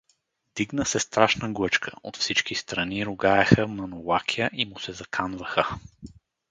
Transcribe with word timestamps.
Дигна 0.55 0.85
се 0.85 0.99
страшна 0.99 1.49
глъчка, 1.53 1.91
от 2.03 2.17
всички 2.17 2.55
страни 2.55 3.05
ругаеха 3.05 3.67
Манолакя 3.67 4.49
и 4.53 4.65
му 4.65 4.79
се 4.79 4.93
заканваха. 4.93 5.75